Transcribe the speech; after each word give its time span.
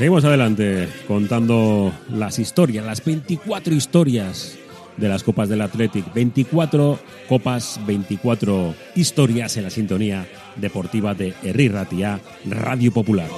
Seguimos 0.00 0.24
adelante 0.24 0.88
contando 1.06 1.92
las 2.08 2.38
historias, 2.38 2.86
las 2.86 3.04
24 3.04 3.74
historias 3.74 4.56
de 4.96 5.10
las 5.10 5.22
Copas 5.22 5.50
del 5.50 5.60
Athletic. 5.60 6.14
24 6.14 6.98
copas, 7.28 7.78
24 7.86 8.74
historias 8.94 9.58
en 9.58 9.64
la 9.64 9.68
sintonía 9.68 10.26
deportiva 10.56 11.12
de 11.12 11.34
Herri 11.42 11.68
Ratia, 11.68 12.18
Radio 12.48 12.92
Popular. 12.92 13.28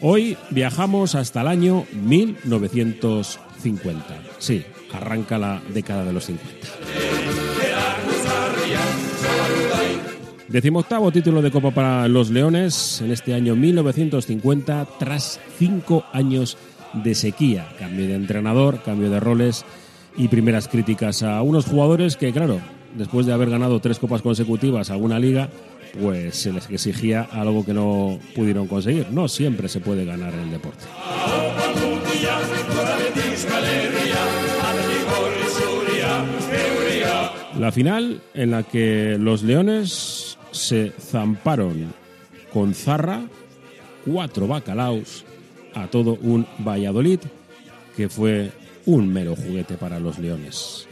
Hoy 0.00 0.38
viajamos 0.48 1.14
hasta 1.14 1.42
el 1.42 1.48
año 1.48 1.84
1950. 1.92 4.02
Sí, 4.38 4.64
arranca 4.94 5.36
la 5.36 5.60
década 5.74 6.06
de 6.06 6.14
los 6.14 6.24
50. 6.24 6.87
Decimoctavo 10.48 11.12
título 11.12 11.42
de 11.42 11.50
Copa 11.50 11.72
para 11.72 12.08
los 12.08 12.30
Leones 12.30 13.02
en 13.02 13.10
este 13.10 13.34
año 13.34 13.54
1950, 13.54 14.86
tras 14.98 15.38
cinco 15.58 16.04
años 16.14 16.56
de 16.94 17.14
sequía. 17.14 17.68
Cambio 17.78 18.08
de 18.08 18.14
entrenador, 18.14 18.82
cambio 18.82 19.10
de 19.10 19.20
roles 19.20 19.66
y 20.16 20.28
primeras 20.28 20.66
críticas 20.66 21.22
a 21.22 21.42
unos 21.42 21.66
jugadores 21.66 22.16
que, 22.16 22.32
claro, 22.32 22.60
después 22.96 23.26
de 23.26 23.34
haber 23.34 23.50
ganado 23.50 23.80
tres 23.80 23.98
copas 23.98 24.22
consecutivas 24.22 24.90
a 24.90 24.96
una 24.96 25.18
liga, 25.18 25.50
pues 26.00 26.36
se 26.36 26.52
les 26.52 26.70
exigía 26.70 27.28
algo 27.30 27.62
que 27.62 27.74
no 27.74 28.18
pudieron 28.34 28.66
conseguir. 28.68 29.08
No 29.10 29.28
siempre 29.28 29.68
se 29.68 29.80
puede 29.80 30.06
ganar 30.06 30.32
en 30.32 30.40
el 30.40 30.50
deporte. 30.50 30.84
La 37.58 37.72
final 37.72 38.20
en 38.34 38.50
la 38.52 38.62
que 38.62 39.16
los 39.18 39.42
Leones 39.42 40.27
se 40.58 40.90
zamparon 40.90 41.94
con 42.52 42.74
Zarra, 42.74 43.28
cuatro 44.04 44.46
bacalaos, 44.46 45.24
a 45.74 45.88
todo 45.88 46.18
un 46.20 46.46
Valladolid 46.58 47.20
que 47.96 48.08
fue 48.08 48.50
un 48.86 49.08
mero 49.08 49.36
juguete 49.36 49.76
para 49.76 50.00
los 50.00 50.18
Leones. 50.18 50.86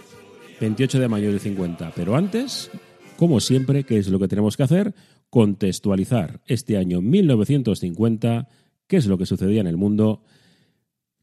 28 0.61 1.01
de 1.01 1.09
mayo 1.09 1.31
del 1.31 1.41
50, 1.41 1.93
pero 1.95 2.17
antes, 2.17 2.71
como 3.17 3.41
siempre, 3.41 3.85
¿qué 3.85 3.99
es 3.99 4.09
lo 4.09 4.19
que 4.19 4.29
tenemos 4.29 4.57
que 4.57 4.63
hacer? 4.63 4.95
Contextualizar 5.31 6.41
este 6.47 6.77
año 6.77 7.01
1950, 7.03 8.49
qué 8.87 8.97
es 8.97 9.07
lo 9.07 9.19
que 9.19 9.27
sucedía 9.27 9.61
en 9.61 9.67
el 9.67 9.77
mundo, 9.77 10.23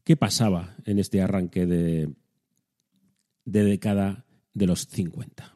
qué 0.04 0.16
pasaba 0.16 0.76
en 0.84 0.98
este 0.98 1.22
arranque 1.22 1.66
de, 1.66 2.10
de 3.44 3.64
década 3.64 4.24
de 4.52 4.66
los 4.66 4.86
50. 4.86 5.53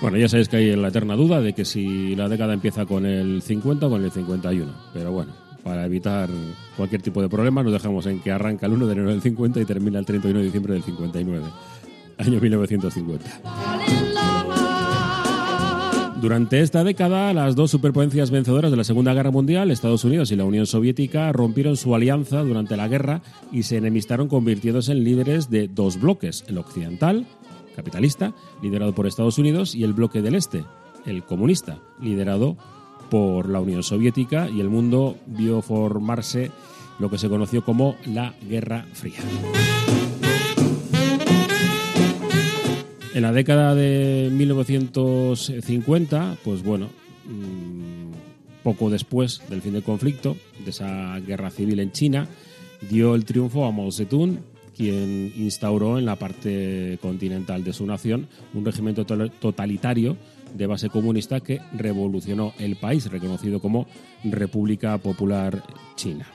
Bueno, 0.00 0.18
ya 0.18 0.28
sabéis 0.28 0.48
que 0.48 0.56
hay 0.56 0.76
la 0.76 0.88
eterna 0.88 1.16
duda 1.16 1.40
de 1.42 1.52
que 1.52 1.66
si 1.66 2.16
la 2.16 2.28
década 2.28 2.54
empieza 2.54 2.86
con 2.86 3.04
el 3.04 3.42
50 3.42 3.86
o 3.86 3.90
con 3.90 4.04
el 4.04 4.10
51. 4.10 4.72
Pero 4.94 5.12
bueno, 5.12 5.45
para 5.66 5.84
evitar 5.84 6.30
cualquier 6.76 7.02
tipo 7.02 7.20
de 7.20 7.28
problema, 7.28 7.60
nos 7.64 7.72
dejamos 7.72 8.06
en 8.06 8.20
que 8.20 8.30
arranca 8.30 8.66
el 8.66 8.74
1 8.74 8.86
de 8.86 8.92
enero 8.92 9.10
del 9.10 9.20
50 9.20 9.60
y 9.60 9.64
termina 9.64 9.98
el 9.98 10.06
31 10.06 10.38
de 10.38 10.44
diciembre 10.44 10.74
del 10.74 10.84
59, 10.84 11.44
año 12.18 12.40
1950. 12.40 13.40
Durante 16.20 16.60
esta 16.60 16.84
década, 16.84 17.32
las 17.32 17.56
dos 17.56 17.72
superpotencias 17.72 18.30
vencedoras 18.30 18.70
de 18.70 18.76
la 18.76 18.84
Segunda 18.84 19.12
Guerra 19.12 19.32
Mundial, 19.32 19.72
Estados 19.72 20.04
Unidos 20.04 20.30
y 20.30 20.36
la 20.36 20.44
Unión 20.44 20.66
Soviética, 20.66 21.32
rompieron 21.32 21.76
su 21.76 21.96
alianza 21.96 22.42
durante 22.42 22.76
la 22.76 22.86
guerra 22.86 23.22
y 23.50 23.64
se 23.64 23.78
enemistaron 23.78 24.28
convirtiéndose 24.28 24.92
en 24.92 25.02
líderes 25.02 25.50
de 25.50 25.66
dos 25.66 26.00
bloques, 26.00 26.44
el 26.46 26.58
occidental 26.58 27.26
capitalista, 27.74 28.34
liderado 28.62 28.94
por 28.94 29.08
Estados 29.08 29.36
Unidos, 29.36 29.74
y 29.74 29.82
el 29.82 29.94
bloque 29.94 30.22
del 30.22 30.36
Este, 30.36 30.64
el 31.06 31.24
comunista, 31.24 31.78
liderado 32.00 32.56
por 33.10 33.48
la 33.48 33.58
Unión 33.60 33.82
Soviética, 33.82 34.48
y 34.48 34.60
el 34.60 34.68
mundo 34.68 35.16
vio 35.26 35.62
formarse 35.62 36.52
lo 36.98 37.10
que 37.10 37.18
se 37.18 37.28
conoció 37.28 37.62
como 37.64 37.96
la 38.06 38.34
Guerra 38.48 38.86
Fría. 38.92 39.18
En 43.14 43.22
la 43.22 43.32
década 43.32 43.74
de 43.74 44.30
1950, 44.32 46.36
pues 46.44 46.62
bueno, 46.62 46.88
mm, 47.24 48.12
poco 48.62 48.90
después 48.90 49.42
del 49.48 49.62
fin 49.62 49.72
del 49.72 49.82
conflicto, 49.82 50.36
de 50.64 50.70
esa 50.70 51.18
guerra 51.20 51.50
civil 51.50 51.80
en 51.80 51.90
China, 51.92 52.28
dio 52.90 53.14
el 53.14 53.24
triunfo 53.24 53.64
a 53.64 53.72
Mao 53.72 53.90
Zedong 53.90 54.38
quien 54.76 55.32
instauró 55.36 55.98
en 55.98 56.04
la 56.04 56.16
parte 56.16 56.98
continental 57.00 57.64
de 57.64 57.72
su 57.72 57.86
nación 57.86 58.28
un 58.52 58.64
régimen 58.64 58.94
totalitario 58.94 60.16
de 60.56 60.66
base 60.66 60.88
comunista 60.88 61.40
que 61.40 61.60
revolucionó 61.72 62.52
el 62.58 62.76
país, 62.76 63.10
reconocido 63.10 63.60
como 63.60 63.86
República 64.24 64.98
Popular 64.98 65.62
China. 65.94 66.26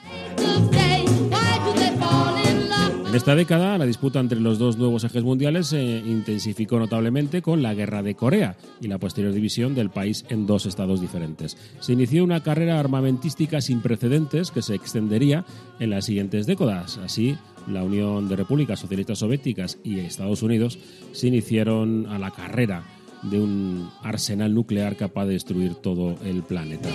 En 3.12 3.16
esta 3.18 3.36
década, 3.36 3.78
la 3.78 3.86
disputa 3.86 4.22
entre 4.22 4.40
los 4.40 4.58
dos 4.58 4.78
nuevos 4.78 5.04
ejes 5.04 5.22
mundiales 5.22 5.68
se 5.68 5.82
intensificó 5.82 6.80
notablemente 6.80 7.42
con 7.42 7.62
la 7.62 7.74
Guerra 7.74 8.02
de 8.02 8.16
Corea 8.16 8.56
y 8.80 8.88
la 8.88 9.00
posterior 9.00 9.34
división 9.34 9.76
del 9.76 9.90
país 9.90 10.24
en 10.30 10.48
dos 10.48 10.66
estados 10.66 11.02
diferentes. 11.02 11.58
Se 11.82 11.92
inició 11.92 12.24
una 12.24 12.42
carrera 12.42 12.80
armamentística 12.80 13.60
sin 13.60 13.82
precedentes 13.82 14.50
que 14.50 14.62
se 14.62 14.76
extendería 14.76 15.44
en 15.82 15.90
las 15.90 16.06
siguientes 16.06 16.46
décadas. 16.46 17.00
Así, 17.00 17.36
la 17.68 17.84
Unión 17.84 18.30
de 18.30 18.38
Repúblicas 18.38 18.80
Socialistas 18.80 19.20
Soviéticas 19.20 19.78
y 19.84 20.00
Estados 20.00 20.42
Unidos 20.42 20.80
se 21.12 21.28
iniciaron 21.28 22.06
a 22.08 22.18
la 22.18 22.32
carrera 22.32 22.86
de 23.24 23.40
un 23.40 23.90
arsenal 24.04 24.54
nuclear 24.54 24.96
capaz 24.96 25.26
de 25.26 25.34
destruir 25.34 25.76
todo 25.76 26.16
el 26.24 26.44
planeta. 26.44 26.90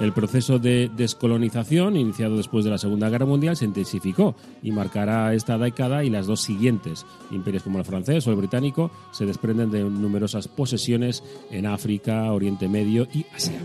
El 0.00 0.12
proceso 0.12 0.58
de 0.58 0.90
descolonización, 0.94 1.96
iniciado 1.96 2.36
después 2.36 2.64
de 2.64 2.70
la 2.70 2.78
Segunda 2.78 3.08
Guerra 3.08 3.26
Mundial, 3.26 3.56
se 3.56 3.64
intensificó 3.64 4.34
y 4.62 4.70
marcará 4.70 5.32
esta 5.32 5.56
década 5.56 6.04
y 6.04 6.10
las 6.10 6.26
dos 6.26 6.40
siguientes. 6.40 7.06
Imperios 7.30 7.62
como 7.62 7.78
el 7.78 7.84
francés 7.84 8.26
o 8.26 8.30
el 8.30 8.36
británico 8.36 8.90
se 9.12 9.24
desprenden 9.24 9.70
de 9.70 9.82
numerosas 9.82 10.48
posesiones 10.48 11.22
en 11.50 11.66
África, 11.66 12.30
Oriente 12.32 12.68
Medio 12.68 13.08
y 13.14 13.24
Asia. 13.34 13.60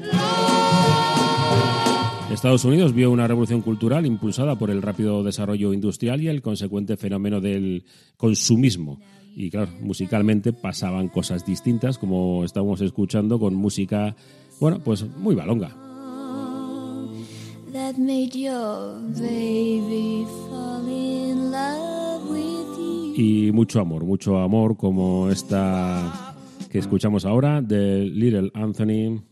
Estados 2.32 2.64
Unidos 2.64 2.94
vio 2.94 3.12
una 3.12 3.28
revolución 3.28 3.62
cultural 3.62 4.06
impulsada 4.06 4.56
por 4.56 4.70
el 4.70 4.82
rápido 4.82 5.24
desarrollo 5.24 5.74
industrial 5.74 6.22
y 6.22 6.28
el 6.28 6.42
consecuente 6.42 6.96
fenómeno 6.96 7.42
del 7.42 7.84
consumismo. 8.18 9.00
Y 9.36 9.50
claro, 9.50 9.72
musicalmente 9.82 10.54
pasaban 10.54 11.10
cosas 11.10 11.46
distintas, 11.46 11.98
como 11.98 12.46
estamos 12.46 12.82
escuchando 12.82 13.40
con 13.40 13.56
música, 13.56 14.16
bueno, 14.60 14.80
pues 14.80 15.06
muy 15.18 15.34
balonga. 15.36 15.76
Y 23.16 23.52
mucho 23.52 23.82
amor, 23.82 24.04
mucho 24.06 24.38
amor 24.38 24.78
como 24.78 25.30
esta 25.30 26.36
que 26.72 26.78
escuchamos 26.78 27.26
ahora 27.26 27.62
de 27.62 28.06
Little 28.06 28.52
Anthony 28.54 29.29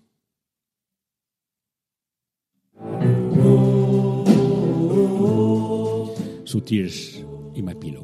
Su 6.48 6.62
tears 6.62 7.26
in 7.56 7.66
my 7.66 7.76
pillow. 7.76 8.02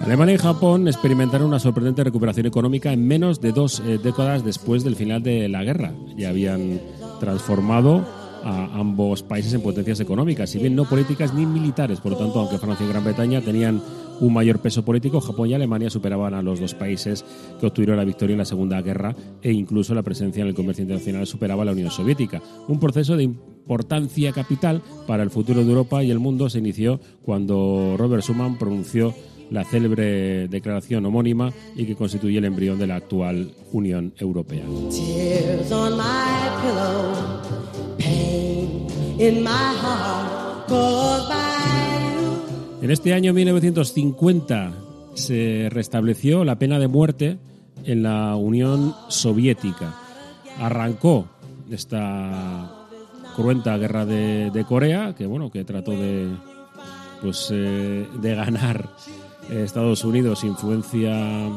Alemania 0.00 0.34
y 0.34 0.38
Japón 0.38 0.86
experimentaron 0.86 1.48
una 1.48 1.58
sorprendente 1.58 2.04
recuperación 2.04 2.44
económica 2.44 2.92
en 2.92 3.08
menos 3.08 3.40
de 3.40 3.52
dos 3.52 3.80
eh, 3.80 3.98
décadas 4.02 4.44
después 4.44 4.84
del 4.84 4.96
final 4.96 5.22
de 5.22 5.48
la 5.48 5.64
guerra. 5.64 5.94
Ya 6.14 6.28
habían 6.28 6.78
transformado 7.20 8.04
a 8.46 8.78
ambos 8.78 9.24
países 9.24 9.52
en 9.54 9.60
potencias 9.60 9.98
económicas, 9.98 10.50
si 10.50 10.60
bien 10.60 10.76
no 10.76 10.84
políticas 10.84 11.34
ni 11.34 11.44
militares. 11.44 12.00
Por 12.00 12.12
lo 12.12 12.18
tanto, 12.18 12.38
aunque 12.38 12.58
Francia 12.58 12.86
y 12.86 12.88
Gran 12.88 13.02
Bretaña 13.02 13.40
tenían 13.40 13.82
un 14.20 14.32
mayor 14.32 14.60
peso 14.60 14.84
político, 14.84 15.20
Japón 15.20 15.50
y 15.50 15.54
Alemania 15.54 15.90
superaban 15.90 16.32
a 16.32 16.42
los 16.42 16.60
dos 16.60 16.74
países 16.74 17.24
que 17.58 17.66
obtuvieron 17.66 17.96
la 17.96 18.04
victoria 18.04 18.34
en 18.34 18.38
la 18.38 18.44
Segunda 18.44 18.80
Guerra 18.82 19.16
e 19.42 19.50
incluso 19.50 19.94
la 19.94 20.04
presencia 20.04 20.42
en 20.42 20.48
el 20.48 20.54
comercio 20.54 20.82
internacional 20.82 21.26
superaba 21.26 21.62
a 21.62 21.66
la 21.66 21.72
Unión 21.72 21.90
Soviética. 21.90 22.40
Un 22.68 22.78
proceso 22.78 23.16
de 23.16 23.24
importancia 23.24 24.30
capital 24.32 24.80
para 25.08 25.24
el 25.24 25.30
futuro 25.30 25.64
de 25.64 25.68
Europa 25.68 26.04
y 26.04 26.12
el 26.12 26.20
mundo 26.20 26.48
se 26.48 26.60
inició 26.60 27.00
cuando 27.22 27.96
Robert 27.98 28.22
Schuman 28.22 28.58
pronunció 28.58 29.12
la 29.50 29.64
célebre 29.64 30.46
declaración 30.48 31.04
homónima 31.04 31.52
y 31.74 31.84
que 31.84 31.96
constituye 31.96 32.38
el 32.38 32.44
embrión 32.44 32.78
de 32.78 32.86
la 32.86 32.96
actual 32.96 33.50
Unión 33.72 34.12
Europea. 34.18 34.64
En 42.82 42.90
este 42.90 43.14
año 43.14 43.32
1950 43.32 44.72
se 45.14 45.68
restableció 45.70 46.44
la 46.44 46.58
pena 46.58 46.78
de 46.78 46.88
muerte 46.88 47.38
en 47.84 48.02
la 48.02 48.36
Unión 48.36 48.94
Soviética. 49.08 49.94
Arrancó 50.58 51.28
esta 51.70 52.88
cruenta 53.34 53.78
guerra 53.78 54.04
de, 54.04 54.64
Corea, 54.68 55.14
que 55.16 55.24
bueno, 55.24 55.50
que 55.50 55.64
trató 55.64 55.92
de 55.92 56.28
pues 57.22 57.48
eh, 57.50 58.06
de 58.20 58.34
ganar 58.34 58.90
Estados 59.50 60.04
Unidos 60.04 60.44
influencia 60.44 61.48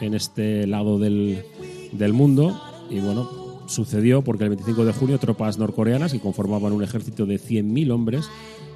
en 0.00 0.14
este 0.14 0.66
lado 0.66 0.98
del, 0.98 1.44
del 1.92 2.12
mundo 2.12 2.60
y 2.90 2.98
bueno, 2.98 3.37
sucedió 3.68 4.22
porque 4.22 4.44
el 4.44 4.50
25 4.50 4.84
de 4.84 4.92
junio 4.92 5.18
tropas 5.18 5.58
norcoreanas 5.58 6.12
que 6.12 6.20
conformaban 6.20 6.72
un 6.72 6.82
ejército 6.82 7.26
de 7.26 7.38
100.000 7.38 7.90
hombres 7.92 8.28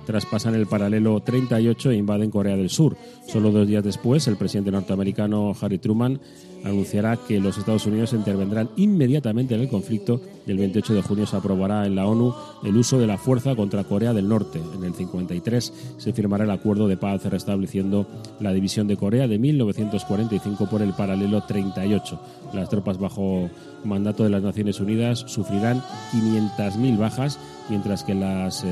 traspasan 0.05 0.55
el 0.55 0.67
paralelo 0.67 1.21
38 1.21 1.91
e 1.91 1.97
invaden 1.97 2.31
Corea 2.31 2.57
del 2.57 2.71
Sur. 2.71 2.97
Solo 3.27 3.51
dos 3.51 3.67
días 3.67 3.85
después, 3.85 4.27
el 4.29 4.37
presidente 4.37 4.71
norteamericano 4.71 5.55
Harry 5.61 5.79
Truman 5.79 6.21
anunciará 6.65 7.17
que 7.17 7.41
los 7.41 7.59
Estados 7.59 7.87
Unidos 7.87 8.13
intervendrán 8.13 8.71
inmediatamente 8.77 9.55
en 9.55 9.63
el 9.63 9.69
conflicto 9.69 10.21
y 10.47 10.51
el 10.51 10.59
28 10.59 10.95
de 10.95 11.03
junio 11.03 11.27
se 11.27 11.37
aprobará 11.37 11.87
en 11.87 11.97
la 11.97 12.07
ONU 12.07 12.35
el 12.65 12.77
uso 12.77 12.99
de 12.99 13.07
la 13.07 13.19
fuerza 13.19 13.55
contra 13.57 13.85
Corea 13.85 14.13
del 14.13 14.29
Norte. 14.29 14.61
En 14.75 14.85
el 14.85 14.95
53 14.95 15.73
se 15.97 16.13
firmará 16.13 16.45
el 16.45 16.51
acuerdo 16.51 16.89
de 16.89 16.97
paz 16.97 17.25
restableciendo 17.25 18.07
la 18.41 18.53
división 18.53 18.87
de 18.87 18.97
Corea 18.97 19.27
de 19.27 19.39
1945 19.39 20.67
por 20.67 20.83
el 20.83 20.93
paralelo 20.93 21.43
38. 21.43 22.21
Las 22.55 22.69
tropas 22.69 22.99
bajo 22.99 23.51
mandato 23.85 24.25
de 24.25 24.31
las 24.31 24.43
Naciones 24.43 24.81
Unidas 24.81 25.25
sufrirán 25.27 25.83
500.000 26.13 26.99
bajas, 26.99 27.39
mientras 27.69 28.05
que 28.05 28.15
las... 28.15 28.65
Eh, 28.65 28.69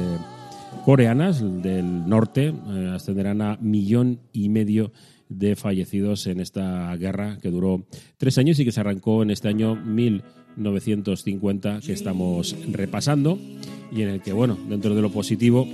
coreanas 0.85 1.41
del 1.63 2.07
norte 2.09 2.49
eh, 2.49 2.93
ascenderán 2.95 3.43
a 3.43 3.59
millón 3.61 4.21
y 4.33 4.49
medio 4.49 4.93
de 5.29 5.57
fallecidos 5.57 6.27
en 6.27 6.41
esta 6.41 6.97
guerra 6.97 7.37
que 7.41 7.51
duró 7.51 7.85
tres 8.19 8.39
años 8.39 8.59
y 8.59 8.65
que 8.65 8.73
se 8.73 8.81
arrancó 8.81 9.23
en 9.23 9.31
este 9.31 9.47
año 9.49 9.77
1950 9.77 11.81
que 11.81 11.93
estamos 11.93 12.57
repasando 12.71 13.39
y 13.93 14.01
en 14.03 14.09
el 14.09 14.23
que, 14.23 14.33
bueno, 14.33 14.57
dentro 14.69 14.95
de 14.95 15.03
lo 15.03 15.11
positivo, 15.11 15.67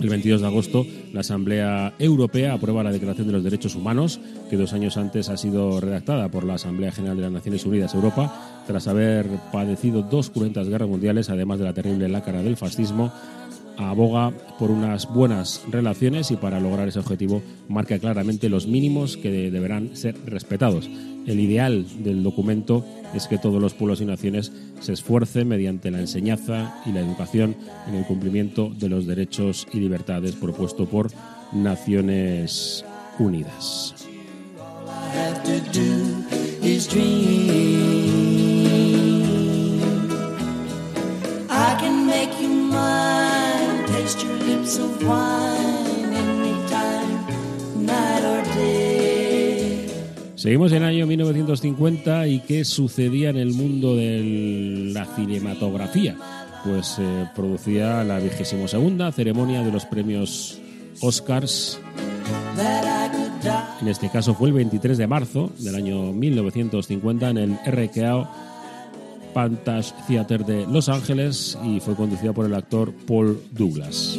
el 0.00 0.08
22 0.08 0.40
de 0.40 0.46
agosto 0.46 0.86
la 1.12 1.20
Asamblea 1.20 1.92
Europea 1.98 2.54
aprueba 2.54 2.82
la 2.82 2.90
Declaración 2.90 3.26
de 3.28 3.34
los 3.34 3.44
Derechos 3.44 3.76
Humanos, 3.76 4.18
que 4.50 4.56
dos 4.56 4.72
años 4.72 4.96
antes 4.96 5.28
ha 5.28 5.36
sido 5.36 5.80
redactada 5.80 6.28
por 6.28 6.42
la 6.44 6.54
Asamblea 6.54 6.90
General 6.90 7.16
de 7.16 7.22
las 7.22 7.32
Naciones 7.32 7.64
Unidas 7.64 7.94
Europa, 7.94 8.64
tras 8.66 8.88
haber 8.88 9.28
padecido 9.52 10.02
dos 10.02 10.30
cruentas 10.30 10.68
guerras 10.68 10.88
mundiales, 10.88 11.30
además 11.30 11.60
de 11.60 11.66
la 11.66 11.74
terrible 11.74 12.08
lácara 12.08 12.42
del 12.42 12.56
fascismo 12.56 13.12
aboga 13.76 14.32
por 14.58 14.70
unas 14.70 15.12
buenas 15.12 15.62
relaciones 15.70 16.30
y 16.30 16.36
para 16.36 16.60
lograr 16.60 16.88
ese 16.88 16.98
objetivo 16.98 17.42
marca 17.68 17.98
claramente 17.98 18.48
los 18.48 18.66
mínimos 18.66 19.16
que 19.16 19.50
deberán 19.50 19.96
ser 19.96 20.16
respetados. 20.26 20.88
El 21.26 21.38
ideal 21.40 21.86
del 22.02 22.22
documento 22.22 22.84
es 23.14 23.28
que 23.28 23.38
todos 23.38 23.60
los 23.60 23.74
pueblos 23.74 24.00
y 24.00 24.04
naciones 24.04 24.52
se 24.80 24.92
esfuercen 24.92 25.48
mediante 25.48 25.90
la 25.90 26.00
enseñanza 26.00 26.80
y 26.84 26.92
la 26.92 27.00
educación 27.00 27.54
en 27.86 27.94
el 27.94 28.04
cumplimiento 28.04 28.72
de 28.76 28.88
los 28.88 29.06
derechos 29.06 29.68
y 29.72 29.78
libertades 29.78 30.34
propuesto 30.34 30.86
por 30.86 31.10
Naciones 31.52 32.84
Unidas. 33.18 33.94
Seguimos 50.42 50.72
en 50.72 50.82
el 50.82 50.88
año 50.88 51.06
1950 51.06 52.26
y 52.26 52.40
qué 52.40 52.64
sucedía 52.64 53.30
en 53.30 53.36
el 53.36 53.54
mundo 53.54 53.94
de 53.94 54.90
la 54.92 55.04
cinematografía. 55.04 56.16
Pues 56.64 56.86
se 56.86 57.02
eh, 57.02 57.28
producía 57.34 58.02
la 58.04 58.18
vigésima 58.18 58.66
segunda 58.66 59.12
ceremonia 59.12 59.62
de 59.62 59.70
los 59.70 59.84
premios 59.84 60.60
Oscars. 61.00 61.80
En 63.80 63.88
este 63.88 64.10
caso 64.10 64.34
fue 64.34 64.48
el 64.48 64.54
23 64.54 64.98
de 64.98 65.06
marzo 65.06 65.52
del 65.58 65.74
año 65.74 66.12
1950 66.12 67.30
en 67.30 67.38
el 67.38 67.58
RKO 67.64 68.28
Pantage 69.32 69.92
Theater 70.06 70.44
de 70.44 70.66
Los 70.66 70.88
Ángeles 70.88 71.58
y 71.64 71.80
fue 71.80 71.94
conducida 71.94 72.32
por 72.32 72.46
el 72.46 72.54
actor 72.54 72.92
Paul 73.06 73.40
Douglas. 73.50 74.18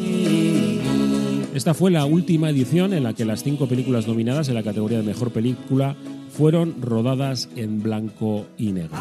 Esta 1.53 1.73
fue 1.73 1.91
la 1.91 2.05
última 2.05 2.49
edición 2.49 2.93
en 2.93 3.03
la 3.03 3.13
que 3.13 3.25
las 3.25 3.43
cinco 3.43 3.67
películas 3.67 4.07
nominadas 4.07 4.49
en 4.49 4.55
la 4.55 4.63
categoría 4.63 4.97
de 4.97 5.03
mejor 5.03 5.31
película 5.31 5.95
fueron 6.35 6.81
rodadas 6.81 7.47
en 7.55 7.83
blanco 7.83 8.47
y 8.57 8.71
negro. 8.71 8.97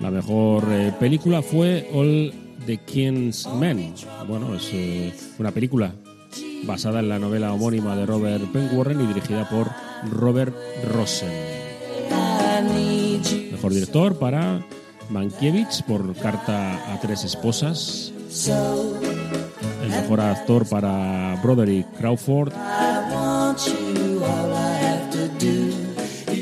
La 0.00 0.10
mejor 0.10 0.64
eh, 0.70 0.92
película 0.98 1.40
fue 1.42 1.88
All 1.94 2.32
the 2.66 2.78
King's 2.78 3.48
Men. 3.58 3.94
Bueno, 4.26 4.56
es 4.56 4.70
eh, 4.72 5.14
una 5.38 5.52
película 5.52 5.94
basada 6.64 7.00
en 7.00 7.08
la 7.08 7.18
novela 7.18 7.52
homónima 7.52 7.94
de 7.94 8.06
Robert 8.06 8.44
Penguarren 8.52 9.00
y 9.00 9.06
dirigida 9.06 9.48
por 9.48 9.68
Robert 10.10 10.54
Rosen. 10.92 11.30
Mejor 13.50 13.72
director 13.72 14.18
para 14.18 14.64
Mankiewicz 15.10 15.82
por 15.82 16.14
Carta 16.16 16.92
a 16.92 17.00
tres 17.00 17.24
esposas. 17.24 18.12
El 19.82 19.90
mejor 19.90 20.20
actor 20.20 20.68
para 20.68 21.40
Broderick 21.42 21.86
Crawford. 21.98 22.52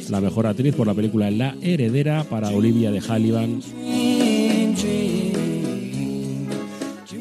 La 0.08 0.20
mejor 0.20 0.46
actriz 0.46 0.74
por 0.74 0.86
la 0.86 0.94
película 0.94 1.30
La 1.30 1.54
Heredera 1.60 2.24
para 2.24 2.50
Olivia 2.50 2.90
de 2.90 3.00
Hallivan. 3.00 3.60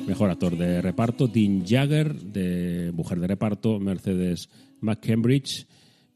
Mejor 0.07 0.31
actor 0.31 0.57
de 0.57 0.81
reparto, 0.81 1.27
Dean 1.27 1.63
Jagger, 1.67 2.15
de 2.15 2.91
Mujer 2.95 3.19
de 3.19 3.27
Reparto, 3.27 3.79
Mercedes 3.79 4.49
McCambridge. 4.81 5.67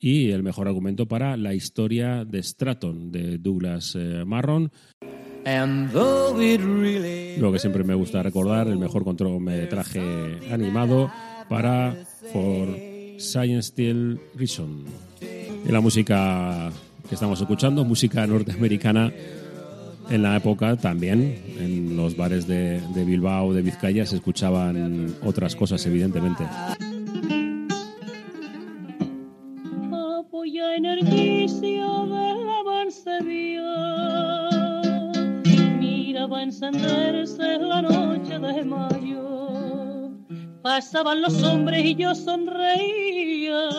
Y 0.04 0.32
el 0.32 0.44
mejor 0.44 0.68
argumento 0.68 1.08
para 1.08 1.38
La 1.38 1.54
historia 1.54 2.26
de 2.26 2.44
Stratton, 2.44 3.10
de 3.10 3.38
Douglas 3.38 3.96
eh, 3.98 4.26
Marron. 4.26 4.70
Lo 7.40 7.54
que 7.54 7.60
siempre 7.60 7.86
me 7.86 7.94
gusta 7.94 8.22
recordar, 8.22 8.68
el 8.68 8.80
mejor 8.80 9.06
traje 9.70 10.02
animado 10.52 11.10
para 11.48 11.96
For 12.34 12.68
Science 13.18 13.70
Steel 13.70 14.20
Reason. 14.36 14.84
Y 15.66 15.72
la 15.72 15.80
música 15.80 16.70
que 17.08 17.16
estamos 17.16 17.40
escuchando, 17.40 17.86
música 17.86 18.28
norteamericana 18.28 19.10
en 20.10 20.22
la 20.22 20.36
época 20.36 20.76
también, 20.76 21.42
en 21.58 21.96
los 21.96 22.18
bares 22.18 22.46
de, 22.46 22.82
de 22.94 23.06
Bilbao, 23.06 23.54
de 23.54 23.62
Vizcaya, 23.62 24.06
se 24.06 24.18
escuchaban 24.18 25.16
otras 25.24 25.56
cosas, 25.56 25.86
evidentemente. 25.86 26.44
Encenderse 36.68 37.60
la 37.60 37.82
noche 37.82 38.40
de 38.40 38.64
mayo. 38.64 40.12
Pasaban 40.62 41.22
los 41.22 41.44
hombres 41.44 41.84
y 41.84 41.96
yo 41.96 42.16
sonreía 42.16 43.70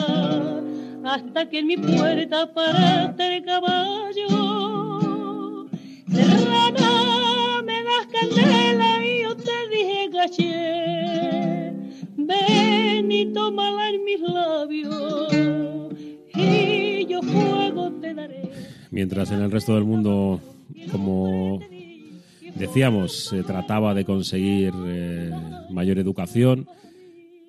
hasta 1.04 1.48
que 1.48 1.60
en 1.60 1.66
mi 1.66 1.76
puerta 1.78 2.52
paraste 2.52 3.36
el 3.36 3.44
caballo. 3.44 4.28
Serrana, 6.08 7.62
me 7.64 7.82
das 7.82 8.06
candela 8.12 9.04
y 9.04 9.22
yo 9.22 9.34
te 9.36 9.68
dije 9.70 10.10
caché. 10.12 11.72
Ven 12.16 13.10
y 13.10 13.32
tómala 13.32 13.88
en 13.88 14.04
mis 14.04 14.20
labios 14.20 15.94
y 16.34 17.06
yo 17.06 17.22
fuego 17.22 17.90
te 18.00 18.12
daré. 18.12 18.50
Mientras 18.90 19.30
en 19.30 19.40
el 19.40 19.50
resto 19.50 19.74
del 19.74 19.84
mundo, 19.84 20.40
como 20.92 21.60
Decíamos, 22.56 23.30
se 23.30 23.42
trataba 23.42 23.94
de 23.94 24.04
conseguir 24.04 24.73
eh, 24.87 25.30
mayor 25.70 25.99
educación 25.99 26.68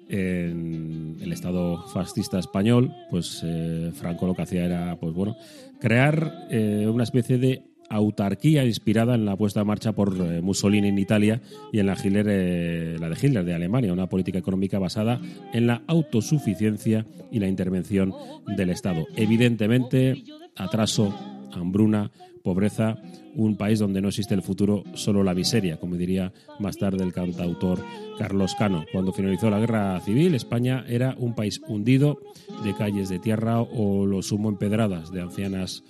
en 0.10 1.18
el 1.22 1.32
Estado 1.32 1.88
fascista 1.88 2.40
español, 2.40 2.92
pues 3.10 3.42
eh, 3.44 3.92
Franco 3.94 4.26
lo 4.26 4.34
que 4.34 4.42
hacía 4.42 4.66
era, 4.66 4.96
pues 5.00 5.14
bueno, 5.14 5.36
crear 5.80 6.48
eh, 6.50 6.88
una 6.92 7.04
especie 7.04 7.38
de 7.38 7.64
autarquía 7.88 8.66
inspirada 8.66 9.14
en 9.14 9.26
la 9.26 9.36
puesta 9.36 9.62
en 9.62 9.68
marcha 9.68 9.92
por 9.92 10.16
Mussolini 10.42 10.88
en 10.88 10.98
Italia 10.98 11.42
y 11.72 11.80
en 11.80 11.86
la, 11.86 11.94
Hitler, 11.94 13.00
la 13.00 13.10
de 13.10 13.18
Hitler 13.22 13.46
de 13.46 13.54
Alemania, 13.54 13.94
una 13.94 14.10
política 14.10 14.40
económica 14.40 14.80
basada 14.80 15.22
en 15.54 15.68
la 15.68 15.84
autosuficiencia 15.86 17.06
y 17.32 17.38
la 17.38 17.48
intervención 17.48 18.12
del 18.58 18.72
Estado. 18.72 19.06
Evidentemente, 19.16 20.24
atraso, 20.56 21.14
hambruna, 21.54 22.12
pobreza, 22.44 22.98
un 23.36 23.58
país 23.58 23.80
donde 23.80 24.02
no 24.02 24.10
existe 24.10 24.34
el 24.34 24.42
futuro, 24.42 24.84
solo 24.94 25.24
la 25.24 25.34
miseria, 25.34 25.78
como 25.78 25.96
diría 25.96 26.32
más 26.60 26.78
tarde 26.78 27.04
el 27.04 27.14
cantautor 27.14 27.84
Carlos 28.18 28.56
Cano. 28.58 28.86
Cuando 28.92 29.12
finalizó 29.12 29.50
la 29.50 29.60
guerra 29.60 30.00
civil, 30.02 30.36
España 30.36 30.86
era 30.88 31.16
un 31.18 31.36
país 31.36 31.62
hundido 31.68 32.20
de 32.64 32.74
calles 32.76 33.10
de 33.10 33.20
tierra 33.20 33.62
o 33.62 34.06
lo 34.06 34.22
sumo 34.22 34.50
empedradas 34.50 35.12
de 35.12 35.22
ancianas 35.22 35.84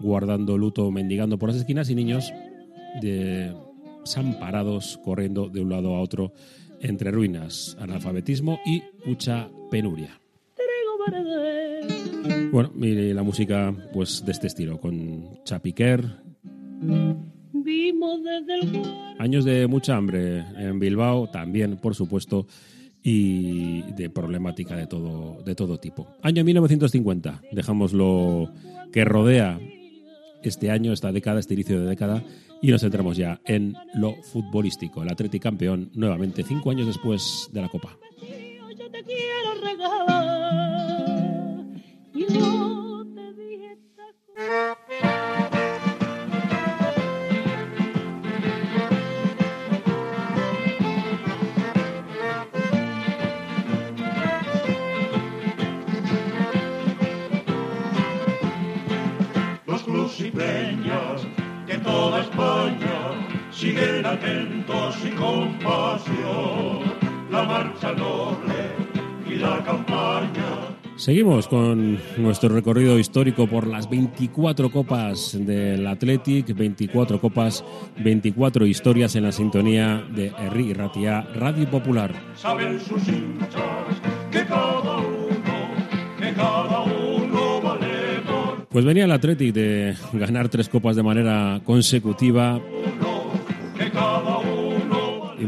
guardando 0.00 0.58
luto, 0.58 0.90
mendigando 0.90 1.38
por 1.38 1.50
las 1.50 1.58
esquinas 1.58 1.88
y 1.88 1.94
niños 1.94 2.32
desamparados 3.00 4.98
corriendo 5.04 5.48
de 5.48 5.60
un 5.60 5.70
lado 5.70 5.94
a 5.94 6.00
otro 6.00 6.32
entre 6.80 7.10
ruinas, 7.12 7.76
analfabetismo 7.80 8.58
y 8.66 8.82
mucha 9.06 9.48
penuria. 9.70 10.21
Bueno, 12.52 12.70
mire 12.74 13.14
la 13.14 13.22
música 13.22 13.74
pues 13.94 14.22
de 14.26 14.32
este 14.32 14.46
estilo, 14.46 14.78
con 14.78 15.42
Chapiquer. 15.42 16.04
Años 19.18 19.46
de 19.46 19.66
mucha 19.66 19.96
hambre 19.96 20.44
en 20.58 20.78
Bilbao, 20.78 21.30
también, 21.30 21.78
por 21.78 21.94
supuesto, 21.94 22.46
y 23.02 23.80
de 23.92 24.10
problemática 24.10 24.76
de 24.76 24.86
todo, 24.86 25.42
de 25.42 25.54
todo 25.54 25.80
tipo. 25.80 26.08
Año 26.20 26.44
1950, 26.44 27.40
dejamos 27.52 27.94
lo 27.94 28.52
que 28.92 29.06
rodea 29.06 29.58
este 30.42 30.70
año, 30.70 30.92
esta 30.92 31.10
década, 31.10 31.40
este 31.40 31.54
inicio 31.54 31.80
de 31.80 31.86
década, 31.86 32.22
y 32.60 32.70
nos 32.70 32.82
centramos 32.82 33.16
ya 33.16 33.40
en 33.46 33.74
lo 33.94 34.14
futbolístico. 34.24 35.02
El 35.02 35.08
Atlético 35.10 35.44
campeón, 35.44 35.90
nuevamente, 35.94 36.42
cinco 36.42 36.70
años 36.70 36.86
después 36.86 37.48
de 37.50 37.62
la 37.62 37.70
Copa. 37.70 37.96
que 39.06 40.11
siguen 63.72 64.06
atentos 64.06 64.96
y 65.04 65.10
compasión 65.10 66.80
la 67.30 67.42
marcha 67.44 67.92
noble 67.92 68.54
y 69.26 69.36
la 69.36 69.62
campaña. 69.64 70.76
Seguimos 70.96 71.48
con 71.48 71.98
nuestro 72.18 72.50
recorrido 72.50 72.98
histórico 72.98 73.46
por 73.46 73.66
las 73.66 73.88
24 73.88 74.70
copas 74.70 75.36
del 75.38 75.86
Athletic, 75.86 76.54
24 76.54 77.18
copas, 77.18 77.64
24 77.98 78.66
historias 78.66 79.16
en 79.16 79.24
la 79.24 79.32
sintonía 79.32 80.04
de 80.14 80.26
Herri 80.38 80.74
Ratia 80.74 81.22
Radio 81.34 81.68
Popular. 81.70 82.14
Saben 82.36 82.78
sus 82.78 83.08
hinchas 83.08 83.96
que 84.30 84.44
cada 84.44 84.98
uno, 84.98 86.18
que 86.18 86.32
cada 86.34 86.82
uno 86.82 87.60
vale 87.62 88.02
pues 88.72 88.86
venía 88.86 89.04
el 89.04 89.12
Athletic 89.12 89.52
de 89.52 89.94
ganar 90.14 90.48
tres 90.48 90.70
copas 90.70 90.96
de 90.96 91.02
manera 91.02 91.60
consecutiva. 91.62 92.58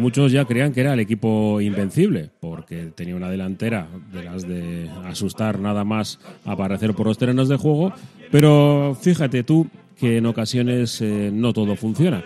Muchos 0.04 0.32
ya 0.32 0.44
creían 0.44 0.75
que 0.75 0.82
era 0.82 0.92
el 0.92 1.00
equipo 1.00 1.62
invencible, 1.62 2.28
porque 2.38 2.92
tenía 2.94 3.16
una 3.16 3.30
delantera 3.30 3.88
de 4.12 4.23
las 4.23 4.46
de 4.46 4.90
asustar 5.06 5.58
nada 5.58 5.82
más 5.82 6.20
aparecer 6.44 6.92
por 6.92 7.06
los 7.06 7.16
terrenos 7.16 7.49
de 7.49 7.56
juego. 7.56 7.90
Pero 8.30 8.94
fíjate 9.00 9.44
tú 9.44 9.66
que 9.99 10.18
en 10.18 10.26
ocasiones 10.26 11.00
eh, 11.00 11.30
no 11.32 11.54
todo 11.54 11.75
funciona. 11.75 12.23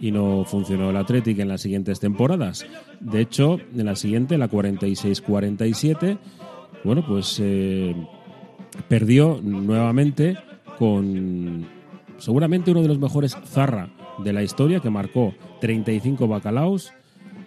Y 0.00 0.10
no 0.10 0.46
funcionó 0.46 0.88
el 0.88 0.96
Athletic 0.96 1.38
en 1.38 1.48
las 1.48 1.60
siguientes 1.60 2.00
temporadas. 2.00 2.64
De 3.00 3.20
hecho, 3.20 3.58
en 3.76 3.84
la 3.84 3.94
siguiente, 3.94 4.38
la 4.38 4.48
46-47, 4.48 6.16
bueno, 6.84 7.04
pues 7.06 7.38
eh, 7.42 7.94
perdió 8.88 9.38
nuevamente 9.42 10.38
con 10.78 11.66
seguramente 12.16 12.70
uno 12.70 12.80
de 12.80 12.88
los 12.88 12.98
mejores 12.98 13.36
Zarra 13.44 13.90
de 14.24 14.32
la 14.32 14.42
historia, 14.42 14.80
que 14.80 14.88
marcó 14.88 15.34
35 15.60 16.26
bacalaos. 16.26 16.94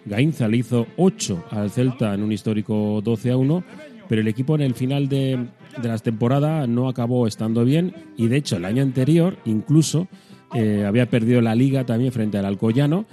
Gainza 0.04 0.48
le 0.48 0.58
hizo 0.58 0.86
8 0.96 1.44
al 1.50 1.70
Celta 1.70 2.14
en 2.14 2.22
un 2.22 2.32
histórico 2.32 3.00
12 3.02 3.30
a 3.30 3.36
1, 3.36 3.64
pero 4.08 4.20
el 4.20 4.28
equipo 4.28 4.54
en 4.54 4.62
el 4.62 4.74
final 4.74 5.08
de, 5.08 5.46
de 5.80 5.88
la 5.88 5.98
temporada 5.98 6.66
no 6.66 6.88
acabó 6.88 7.26
estando 7.26 7.64
bien 7.64 7.94
y 8.16 8.28
de 8.28 8.36
hecho 8.36 8.56
el 8.56 8.64
año 8.64 8.82
anterior 8.82 9.36
incluso 9.44 10.08
eh, 10.54 10.84
había 10.86 11.08
perdido 11.08 11.40
la 11.40 11.54
liga 11.54 11.86
también 11.86 12.12
frente 12.12 12.38
al 12.38 12.44
Alcoyano 12.44 13.06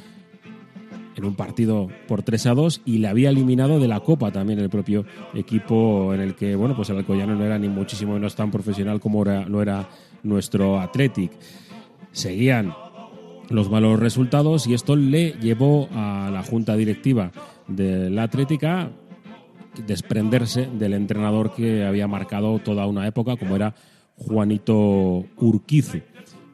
en 1.16 1.26
un 1.26 1.36
partido 1.36 1.90
por 2.08 2.24
3 2.24 2.48
a 2.48 2.54
2 2.54 2.82
y 2.86 2.98
le 2.98 3.08
había 3.08 3.30
eliminado 3.30 3.80
de 3.80 3.88
la 3.88 4.00
Copa 4.00 4.32
también 4.32 4.60
el 4.60 4.70
propio 4.70 5.06
equipo 5.34 6.14
en 6.14 6.22
el 6.22 6.36
que, 6.36 6.56
bueno, 6.56 6.76
pues 6.76 6.90
el 6.90 6.98
Alcoyano 6.98 7.36
no 7.36 7.46
era 7.46 7.60
ni 7.60 7.68
muchísimo 7.68 8.14
menos 8.14 8.36
tan 8.36 8.52
profesional 8.52 9.00
como 9.00 9.22
era, 9.24 9.48
lo 9.48 9.62
era 9.62 9.90
nuestro 10.24 10.80
Athletic. 10.80 11.32
Seguían 12.12 12.74
los 13.50 13.70
malos 13.70 14.00
resultados 14.00 14.68
y 14.68 14.74
esto 14.74 14.96
le 14.96 15.32
llevó 15.34 15.90
a 15.92 16.30
la 16.32 16.44
junta 16.44 16.76
directiva 16.76 17.32
de 17.68 18.10
la 18.10 18.24
Atlética 18.24 18.92
desprenderse 19.86 20.68
del 20.68 20.94
entrenador 20.94 21.54
que 21.54 21.86
había 21.86 22.08
marcado 22.08 22.60
toda 22.60 22.86
una 22.86 23.08
época, 23.08 23.38
como 23.38 23.56
era 23.56 23.74
Juanito 24.16 25.26
Urquizu, 25.38 26.00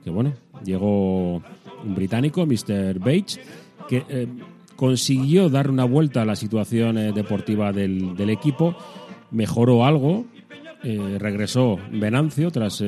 que 0.04 0.10
bueno, 0.10 0.34
llegó 0.64 1.36
un 1.84 1.96
británico, 1.96 2.46
Mr. 2.46 3.00
Bates, 3.00 3.40
que 3.88 4.04
eh, 4.10 4.28
consiguió 4.76 5.50
dar 5.50 5.70
una 5.70 5.86
vuelta 5.86 6.22
a 6.22 6.26
la 6.26 6.36
situación 6.36 6.98
eh, 6.98 7.12
deportiva 7.14 7.72
del, 7.72 8.30
equipo, 8.30 8.76
mejoró 9.32 9.86
algo, 9.86 10.26
eh, 10.84 11.18
regresó 11.20 11.78
Venancio 11.92 12.52
tras 12.52 12.84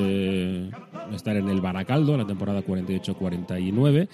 estar 1.14 1.36
en 1.36 1.48
el 1.48 1.60
Baracaldo 1.60 2.12
en 2.12 2.18
la 2.18 2.26
temporada 2.26 2.62
48-49 2.62 4.08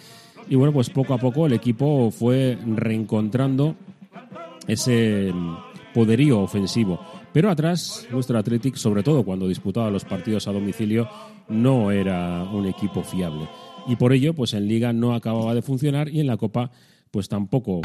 y 0.48 0.56
bueno, 0.56 0.72
pues 0.72 0.90
poco 0.90 1.14
a 1.14 1.18
poco 1.18 1.46
el 1.46 1.52
equipo 1.52 2.10
fue 2.10 2.58
reencontrando 2.66 3.76
ese 4.66 5.32
poderío 5.94 6.40
ofensivo. 6.40 7.00
Pero 7.32 7.50
atrás, 7.50 8.06
nuestro 8.10 8.38
Athletic, 8.38 8.76
sobre 8.76 9.02
todo 9.02 9.24
cuando 9.24 9.48
disputaba 9.48 9.90
los 9.90 10.04
partidos 10.04 10.46
a 10.46 10.52
domicilio, 10.52 11.08
no 11.48 11.90
era 11.90 12.44
un 12.44 12.66
equipo 12.66 13.02
fiable. 13.02 13.48
Y 13.86 13.96
por 13.96 14.12
ello, 14.12 14.34
pues 14.34 14.54
en 14.54 14.68
Liga 14.68 14.92
no 14.92 15.14
acababa 15.14 15.54
de 15.54 15.62
funcionar 15.62 16.08
y 16.08 16.20
en 16.20 16.26
la 16.26 16.36
Copa 16.36 16.70
pues 17.10 17.28
tampoco. 17.28 17.82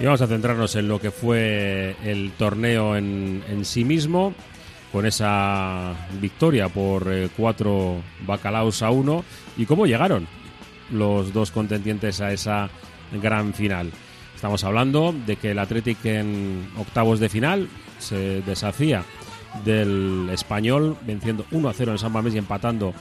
Y 0.00 0.04
vamos 0.04 0.22
a 0.22 0.26
centrarnos 0.26 0.74
en 0.76 0.88
lo 0.88 0.98
que 0.98 1.10
fue 1.10 1.94
el 2.02 2.32
torneo 2.32 2.96
en, 2.96 3.64
sí 3.64 3.84
mismo, 3.84 4.32
con 4.92 5.04
esa 5.04 5.94
victoria 6.18 6.70
por 6.70 7.12
eh, 7.12 7.28
cuatro 7.36 7.96
bacalaos 8.26 8.82
a 8.82 8.90
uno 8.90 9.24
y 9.58 9.66
cómo 9.66 9.86
llegaron 9.86 10.26
los 10.90 11.34
dos 11.34 11.50
contendientes 11.50 12.22
a 12.22 12.32
esa 12.32 12.70
gran 13.20 13.52
final. 13.52 13.90
Estamos 14.34 14.64
hablando 14.64 15.14
de 15.26 15.36
que 15.36 15.50
el 15.50 15.58
Athletic 15.58 16.02
en 16.06 16.66
octavos 16.78 17.20
de 17.20 17.28
final 17.28 17.68
se 17.98 18.40
deshacía 18.40 19.04
del 19.66 20.30
español, 20.32 20.96
venciendo 21.02 21.44
1 21.50 21.68
a 21.68 21.74
0 21.74 21.92
en 21.92 21.98
San 21.98 22.12
Mamés 22.12 22.34
y 22.34 22.38
empatando 22.38 22.94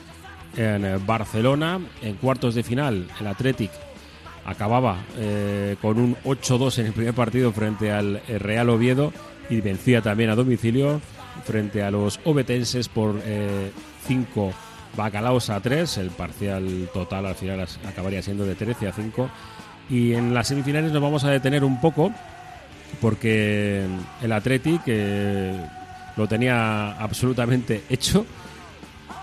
en 0.57 0.83
eh, 0.83 0.97
Barcelona. 0.97 1.79
En 2.01 2.15
cuartos 2.15 2.55
de 2.55 2.63
final, 2.63 3.07
el 3.21 3.27
Athletic 3.27 3.71
acababa 4.45 4.97
eh, 5.17 5.75
con 5.81 5.99
un 5.99 6.15
8-2 6.23 6.79
en 6.79 6.85
el 6.87 6.93
primer 6.93 7.13
partido 7.13 7.51
frente 7.51 7.91
al 7.91 8.21
eh, 8.27 8.39
Real 8.39 8.69
Oviedo 8.69 9.13
y 9.49 9.61
vencía 9.61 10.01
también 10.01 10.29
a 10.29 10.35
domicilio 10.35 11.01
frente 11.45 11.83
a 11.83 11.91
los 11.91 12.19
obetenses 12.25 12.89
por 12.89 13.15
5 14.05 14.53
bacalaos 14.95 15.49
a 15.49 15.59
3. 15.59 15.97
El 15.97 16.11
parcial 16.11 16.89
total 16.93 17.25
al 17.25 17.35
final 17.35 17.65
acabaría 17.87 18.21
siendo 18.21 18.45
de 18.45 18.55
13 18.55 18.87
a 18.87 18.91
5. 18.91 19.29
Y 19.89 20.13
en 20.13 20.33
las 20.35 20.49
semifinales 20.49 20.91
nos 20.91 21.01
vamos 21.01 21.23
a 21.23 21.31
detener 21.31 21.63
un 21.63 21.81
poco 21.81 22.11
porque 23.01 23.87
el 24.21 24.31
Athletic 24.31 24.81
lo 26.15 26.27
tenía 26.27 26.91
absolutamente 26.91 27.83
hecho. 27.89 28.25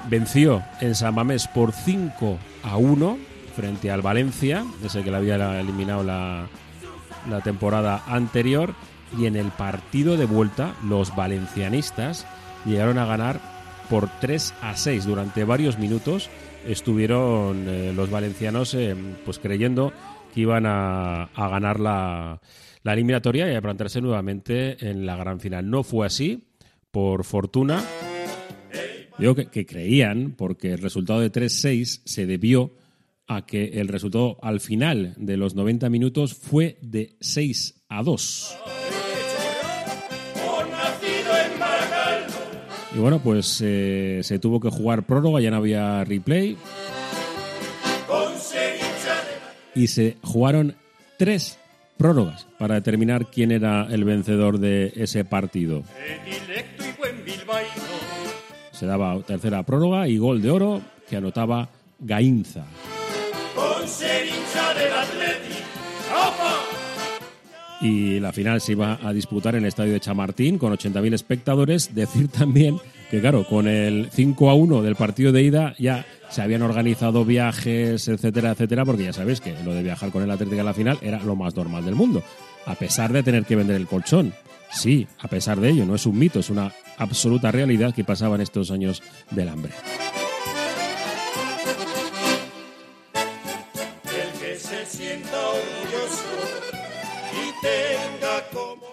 Venció 0.08 0.62
en 0.80 0.94
San 0.96 1.14
Mamés 1.14 1.46
por 1.46 1.70
5 1.72 2.38
a 2.64 2.76
1 2.78 3.35
frente 3.56 3.90
al 3.90 4.02
Valencia, 4.02 4.64
ese 4.84 5.02
que 5.02 5.10
le 5.10 5.16
había 5.16 5.58
eliminado 5.58 6.02
la, 6.02 6.46
la 7.28 7.40
temporada 7.40 8.04
anterior. 8.06 8.74
Y 9.18 9.26
en 9.26 9.36
el 9.36 9.50
partido 9.50 10.16
de 10.16 10.26
vuelta, 10.26 10.74
los 10.84 11.14
valencianistas 11.14 12.26
llegaron 12.64 12.98
a 12.98 13.06
ganar 13.06 13.40
por 13.88 14.08
3 14.20 14.54
a 14.62 14.76
6 14.76 15.06
durante 15.06 15.44
varios 15.44 15.78
minutos. 15.78 16.28
Estuvieron 16.66 17.64
eh, 17.68 17.92
los 17.94 18.10
valencianos 18.10 18.74
eh, 18.74 18.94
pues 19.24 19.38
creyendo 19.38 19.92
que 20.34 20.40
iban 20.40 20.64
a, 20.66 21.30
ganar 21.34 21.80
la, 21.80 22.40
la 22.82 22.92
eliminatoria 22.92 23.50
y 23.50 23.54
a 23.54 23.62
plantarse 23.62 24.00
nuevamente 24.00 24.90
en 24.90 25.06
la 25.06 25.16
gran 25.16 25.40
final. 25.40 25.70
No 25.70 25.82
fue 25.82 26.06
así, 26.06 26.48
por 26.90 27.24
fortuna. 27.24 27.82
Digo 29.18 29.34
que, 29.34 29.46
que 29.46 29.64
creían, 29.64 30.34
porque 30.36 30.72
el 30.72 30.78
resultado 30.78 31.20
de 31.20 31.32
3-6 31.32 32.02
se 32.04 32.26
debió 32.26 32.72
a 33.26 33.46
que 33.46 33.80
el 33.80 33.88
resultado 33.88 34.38
al 34.42 34.60
final 34.60 35.14
de 35.16 35.36
los 35.36 35.54
90 35.54 35.88
minutos 35.90 36.34
fue 36.34 36.78
de 36.80 37.16
6 37.20 37.84
a 37.88 38.02
2. 38.02 38.56
Y 42.94 42.98
bueno, 42.98 43.18
pues 43.18 43.60
eh, 43.62 44.20
se 44.22 44.38
tuvo 44.38 44.58
que 44.58 44.70
jugar 44.70 45.02
prórroga, 45.02 45.40
ya 45.40 45.50
no 45.50 45.58
había 45.58 46.02
replay. 46.04 46.56
Y 49.74 49.88
se 49.88 50.16
jugaron 50.22 50.74
tres 51.18 51.58
prórrogas 51.98 52.46
para 52.58 52.76
determinar 52.76 53.26
quién 53.26 53.50
era 53.50 53.86
el 53.90 54.04
vencedor 54.04 54.58
de 54.58 54.94
ese 54.96 55.26
partido. 55.26 55.82
Se 58.72 58.86
daba 58.86 59.18
tercera 59.20 59.62
prórroga 59.62 60.08
y 60.08 60.16
gol 60.16 60.40
de 60.40 60.50
oro 60.50 60.80
que 61.08 61.16
anotaba 61.16 61.68
Gainza. 61.98 62.64
Hincha 64.56 64.74
del 64.74 65.56
y 67.80 68.20
la 68.20 68.32
final 68.32 68.60
se 68.60 68.72
iba 68.72 68.98
a 69.02 69.12
disputar 69.12 69.54
en 69.54 69.62
el 69.62 69.68
estadio 69.68 69.92
de 69.92 70.00
Chamartín 70.00 70.58
con 70.58 70.72
80.000 70.72 71.14
espectadores. 71.14 71.94
Decir 71.94 72.28
también 72.28 72.78
que, 73.10 73.20
claro, 73.20 73.44
con 73.44 73.68
el 73.68 74.08
5 74.10 74.50
a 74.50 74.54
1 74.54 74.82
del 74.82 74.96
partido 74.96 75.30
de 75.30 75.42
ida 75.42 75.74
ya 75.78 76.06
se 76.30 76.42
habían 76.42 76.62
organizado 76.62 77.24
viajes, 77.24 78.08
etcétera, 78.08 78.52
etcétera, 78.52 78.84
porque 78.84 79.04
ya 79.04 79.12
sabéis 79.12 79.40
que 79.40 79.54
lo 79.64 79.74
de 79.74 79.82
viajar 79.82 80.10
con 80.10 80.22
el 80.22 80.30
Atlético 80.30 80.62
a 80.62 80.64
la 80.64 80.74
final 80.74 80.98
era 81.02 81.22
lo 81.22 81.36
más 81.36 81.54
normal 81.54 81.84
del 81.84 81.94
mundo, 81.94 82.22
a 82.64 82.74
pesar 82.74 83.12
de 83.12 83.22
tener 83.22 83.44
que 83.44 83.56
vender 83.56 83.76
el 83.76 83.86
colchón. 83.86 84.32
Sí, 84.72 85.06
a 85.20 85.28
pesar 85.28 85.60
de 85.60 85.70
ello, 85.70 85.84
no 85.84 85.94
es 85.94 86.06
un 86.06 86.18
mito, 86.18 86.40
es 86.40 86.50
una 86.50 86.72
absoluta 86.98 87.52
realidad 87.52 87.94
que 87.94 88.04
pasaba 88.04 88.34
en 88.34 88.40
estos 88.40 88.70
años 88.70 89.02
del 89.30 89.48
hambre. 89.48 89.72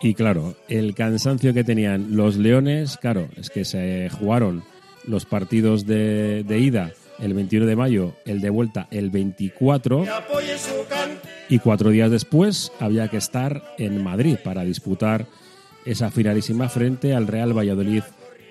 Y 0.04 0.14
claro, 0.16 0.56
el 0.68 0.94
cansancio 0.96 1.54
que 1.54 1.64
tenían 1.64 2.16
los 2.16 2.36
Leones, 2.36 2.98
claro, 2.98 3.30
es 3.38 3.50
que 3.50 3.64
se 3.64 4.10
jugaron 4.10 4.64
los 5.08 5.26
partidos 5.26 5.86
de, 5.86 6.44
de 6.44 6.60
ida 6.60 6.92
el 7.20 7.34
21 7.34 7.66
de 7.66 7.76
mayo, 7.76 8.14
el 8.26 8.42
de 8.42 8.50
vuelta 8.50 8.88
el 8.92 9.10
24 9.10 10.04
que 10.04 10.10
apoye 10.10 10.58
su 10.58 10.86
canto. 10.90 11.28
y 11.48 11.60
cuatro 11.60 11.90
días 11.90 12.12
después 12.12 12.72
había 12.80 13.08
que 13.08 13.18
estar 13.18 13.64
en 13.78 14.04
Madrid 14.04 14.38
para 14.44 14.64
disputar 14.64 15.26
esa 15.86 16.12
finalísima 16.12 16.68
frente 16.70 17.14
al 17.14 17.28
Real 17.28 17.58
Valladolid 17.58 18.04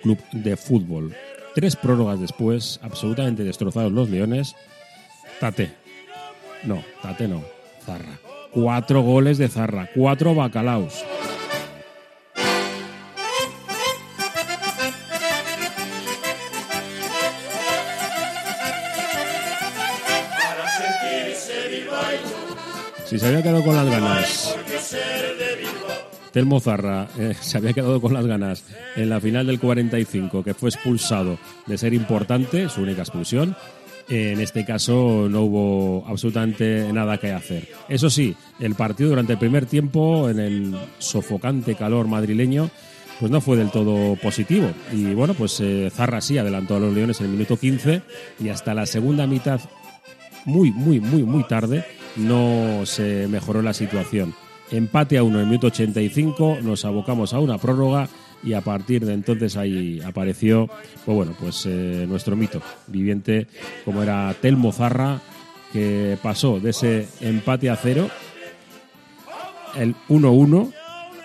Club 0.02 0.18
de 0.32 0.56
Fútbol. 0.56 1.14
Tres 1.54 1.76
prórrogas 1.76 2.18
después, 2.18 2.80
absolutamente 2.82 3.44
destrozados 3.44 3.92
los 3.92 4.08
Leones. 4.08 4.54
Tate. 5.38 5.70
No, 6.64 6.82
Tate 7.02 7.28
no. 7.28 7.42
Zarra. 7.84 8.18
Cuatro 8.52 9.02
goles 9.02 9.36
de 9.38 9.48
Zarra, 9.48 9.90
cuatro 9.94 10.34
bacalaos. 10.34 11.04
Si 23.12 23.18
se 23.18 23.26
había 23.26 23.42
quedado 23.42 23.62
con 23.62 23.76
las 23.76 23.90
ganas. 23.90 24.56
Telmo 26.32 26.60
Zarra 26.60 27.08
eh, 27.18 27.34
se 27.42 27.58
había 27.58 27.74
quedado 27.74 28.00
con 28.00 28.14
las 28.14 28.24
ganas 28.24 28.64
en 28.96 29.10
la 29.10 29.20
final 29.20 29.46
del 29.46 29.60
45, 29.60 30.42
que 30.42 30.54
fue 30.54 30.70
expulsado 30.70 31.36
de 31.66 31.76
ser 31.76 31.92
importante, 31.92 32.70
su 32.70 32.80
única 32.80 33.02
expulsión. 33.02 33.54
En 34.08 34.40
este 34.40 34.64
caso 34.64 35.28
no 35.28 35.42
hubo 35.42 36.06
absolutamente 36.08 36.90
nada 36.90 37.18
que 37.18 37.32
hacer. 37.32 37.68
Eso 37.86 38.08
sí, 38.08 38.34
el 38.58 38.76
partido 38.76 39.10
durante 39.10 39.34
el 39.34 39.38
primer 39.38 39.66
tiempo, 39.66 40.30
en 40.30 40.38
el 40.38 40.74
sofocante 40.98 41.74
calor 41.74 42.08
madrileño, 42.08 42.70
pues 43.20 43.30
no 43.30 43.42
fue 43.42 43.58
del 43.58 43.70
todo 43.70 44.16
positivo. 44.16 44.70
Y 44.90 45.12
bueno, 45.12 45.34
pues 45.34 45.60
eh, 45.60 45.90
Zarra 45.94 46.22
sí 46.22 46.38
adelantó 46.38 46.76
a 46.76 46.80
los 46.80 46.94
Leones 46.94 47.20
en 47.20 47.26
el 47.26 47.32
minuto 47.32 47.58
15 47.58 48.00
y 48.40 48.48
hasta 48.48 48.72
la 48.72 48.86
segunda 48.86 49.26
mitad 49.26 49.60
muy, 50.46 50.70
muy, 50.70 50.98
muy, 50.98 51.22
muy 51.24 51.44
tarde, 51.44 51.84
no 52.16 52.84
se 52.84 53.26
mejoró 53.28 53.62
la 53.62 53.74
situación. 53.74 54.34
Empate 54.70 55.18
a 55.18 55.22
uno 55.22 55.36
en 55.36 55.42
el 55.42 55.46
minuto 55.46 55.66
85, 55.68 56.58
nos 56.62 56.84
abocamos 56.84 57.34
a 57.34 57.40
una 57.40 57.58
prórroga 57.58 58.08
y 58.42 58.54
a 58.54 58.60
partir 58.60 59.04
de 59.04 59.14
entonces 59.14 59.56
ahí 59.56 60.00
apareció, 60.04 60.68
pues 61.04 61.16
bueno, 61.16 61.36
pues 61.38 61.66
eh, 61.66 62.06
nuestro 62.08 62.36
mito 62.36 62.60
viviente, 62.86 63.46
como 63.84 64.02
era 64.02 64.34
Telmo 64.40 64.72
Zarra, 64.72 65.20
que 65.72 66.18
pasó 66.22 66.58
de 66.58 66.70
ese 66.70 67.08
empate 67.20 67.70
a 67.70 67.76
cero, 67.76 68.08
el 69.76 69.94
1-1, 70.08 70.72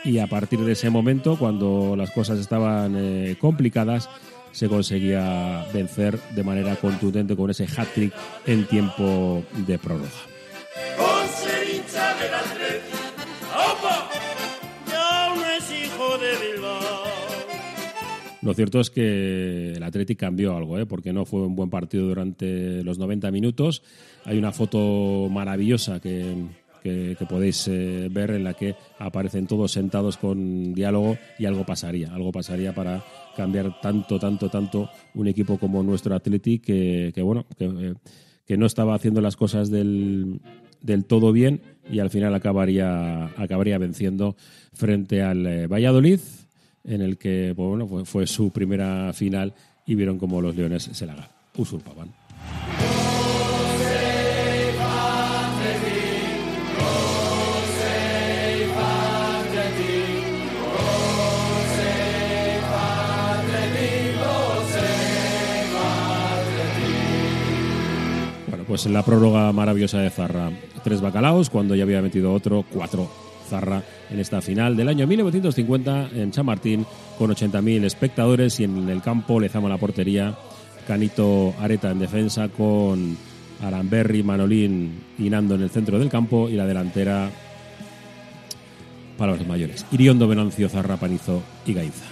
y 0.04 0.20
a 0.20 0.28
partir 0.28 0.60
de 0.60 0.74
ese 0.74 0.90
momento, 0.90 1.38
cuando 1.38 1.96
las 1.98 2.12
cosas 2.12 2.40
estaban 2.40 2.96
eh, 2.98 3.36
complicadas, 3.40 4.10
se 4.52 4.70
conseguía 4.70 5.66
vencer 5.74 6.20
de 6.34 6.44
manera 6.44 6.76
contundente 6.78 7.36
con 7.36 7.50
ese 7.50 7.66
hat-trick 7.66 8.14
en 8.46 8.66
tiempo 8.66 9.44
de 9.66 9.78
prórroga. 9.78 10.10
Con 10.98 11.28
ser 11.30 11.76
hincha 11.76 12.16
del 12.16 12.34
Atleti. 12.34 12.96
¡Opa! 13.54 14.10
Ya 14.88 15.36
no 15.36 15.46
es 15.46 15.72
hijo 15.72 16.18
de 16.18 16.52
Bilbao. 16.54 17.08
Lo 18.42 18.54
cierto 18.54 18.80
es 18.80 18.90
que 18.90 19.74
el 19.74 19.84
Athletic 19.84 20.20
cambió 20.20 20.56
algo, 20.56 20.78
¿eh? 20.80 20.86
porque 20.86 21.12
no 21.12 21.26
fue 21.26 21.42
un 21.42 21.56
buen 21.56 21.70
partido 21.70 22.08
durante 22.08 22.84
los 22.84 22.98
90 22.98 23.30
minutos. 23.32 23.84
Hay 24.26 24.38
una 24.38 24.52
foto 24.54 25.28
maravillosa 25.30 26.00
que, 26.00 26.46
que- 26.82 27.18
podéis 27.28 27.68
eh, 27.68 28.08
ver 28.10 28.32
en 28.32 28.46
la 28.46 28.54
que 28.54 28.76
aparecen 29.00 29.48
todos 29.48 29.74
sentados 29.74 30.16
con 30.16 30.74
diálogo 30.74 31.18
y 31.38 31.46
algo 31.46 31.66
pasaría. 31.66 32.14
Algo 32.14 32.32
pasaría 32.32 32.74
para 32.74 33.04
cambiar 33.36 33.82
tanto, 33.82 34.18
tanto, 34.18 34.50
tanto 34.50 34.90
un 35.16 35.28
equipo 35.28 35.58
como 35.58 35.84
nuestro 35.84 36.16
Athletic 36.16 36.64
que, 36.64 37.12
que, 37.14 37.22
bueno, 37.22 37.46
que, 37.58 37.66
eh, 37.66 37.94
que 38.46 38.56
no 38.56 38.66
estaba 38.66 38.96
haciendo 38.96 39.20
las 39.20 39.36
cosas 39.36 39.70
del, 39.70 40.40
del 40.82 41.06
todo 41.06 41.32
bien 41.32 41.62
y 41.90 42.00
al 42.00 42.10
final 42.10 42.36
acabaría, 42.36 43.26
acabaría 43.38 43.78
venciendo 43.78 44.36
frente 44.74 45.22
al 45.22 45.46
eh, 45.46 45.68
Valladolid 45.68 46.20
en 46.84 47.02
el 47.02 47.18
que 47.18 47.54
pues, 47.56 47.68
bueno, 47.68 47.88
fue, 47.88 48.06
fue 48.06 48.28
su 48.28 48.52
primera 48.52 49.12
final 49.14 49.54
y 49.86 49.96
vieron 49.96 50.18
como 50.18 50.42
los 50.42 50.56
Leones 50.56 50.84
se 50.92 51.06
la 51.06 51.30
usurpaban. 51.56 52.27
Pues 68.78 68.86
en 68.86 68.94
la 68.94 69.02
prórroga 69.02 69.52
maravillosa 69.54 69.98
de 69.98 70.12
Zarra, 70.12 70.52
tres 70.84 71.02
bacalaos, 71.02 71.50
cuando 71.50 71.74
ya 71.74 71.82
había 71.82 72.00
metido 72.00 72.32
otro, 72.32 72.64
cuatro 72.72 73.10
Zarra 73.50 73.82
en 74.12 74.20
esta 74.20 74.40
final 74.40 74.78
del 74.78 74.88
año 74.88 75.08
1950 75.08 76.10
en 76.14 76.30
Chamartín, 76.30 76.86
con 77.18 77.32
80.000 77.32 77.86
espectadores 77.86 78.60
y 78.60 78.66
en 78.66 78.88
el 78.88 79.02
campo 79.02 79.40
le 79.40 79.48
Lezama 79.48 79.68
la 79.68 79.80
portería, 79.80 80.38
Canito 80.86 81.56
Areta 81.60 81.90
en 81.90 81.98
defensa 81.98 82.50
con 82.50 83.18
Aramberri, 83.64 84.22
Manolín 84.22 84.92
y 85.18 85.28
Nando 85.28 85.56
en 85.56 85.64
el 85.64 85.72
centro 85.72 85.98
del 85.98 86.10
campo 86.10 86.48
y 86.48 86.54
la 86.54 86.68
delantera 86.68 87.32
para 89.18 89.36
los 89.36 89.48
mayores. 89.48 89.88
Iriondo, 89.92 90.28
Venancio, 90.28 90.70
Zarra, 90.70 90.98
Panizo 90.98 91.42
y 91.66 91.74
Gaiza. 91.74 92.06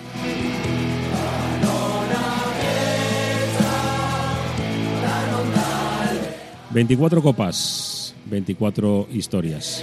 24 6.75 7.21
copas, 7.21 8.13
24 8.25 9.07
historias. 9.13 9.81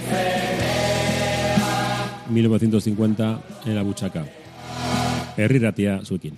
1950 2.29 3.41
en 3.65 3.75
la 3.75 3.81
Buchaca. 3.81 4.27
Herri 5.35 5.57
Ratia, 5.57 6.05
Suekin. 6.05 6.37